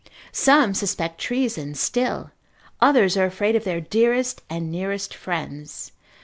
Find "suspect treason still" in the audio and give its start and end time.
0.73-2.31